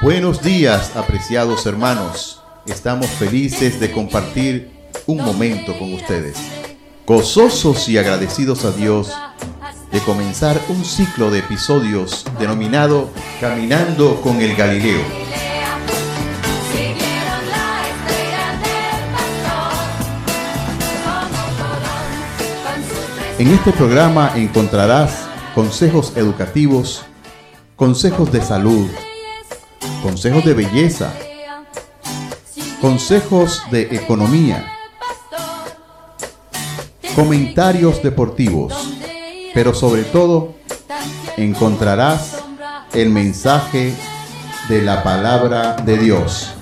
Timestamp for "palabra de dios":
45.04-46.57